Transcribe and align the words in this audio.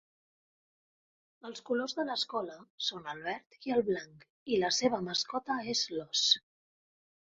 Els 1.49 1.61
colors 1.67 1.93
de 1.99 2.05
l'escola 2.07 2.55
són 2.87 3.07
el 3.13 3.21
verd 3.27 3.59
i 3.69 3.75
el 3.75 3.85
blanc, 3.91 4.25
i 4.55 4.59
la 4.65 4.73
seva 4.81 5.01
mascota 5.11 5.59
és 5.75 5.85
l'ós. 5.99 6.25